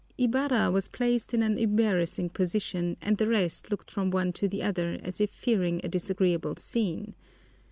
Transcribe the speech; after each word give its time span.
Ibarra 0.17 0.71
was 0.71 0.87
placed 0.87 1.31
in 1.31 1.43
an 1.43 1.59
embarrassing 1.59 2.29
position, 2.31 2.97
and 3.03 3.19
the 3.19 3.27
rest 3.27 3.69
looked 3.69 3.91
from 3.91 4.09
one 4.09 4.33
to 4.33 4.47
the 4.47 4.63
other 4.63 4.97
as 5.03 5.21
if 5.21 5.29
fearing 5.29 5.79
a 5.83 5.87
disagreeable 5.89 6.55
scene. 6.55 7.13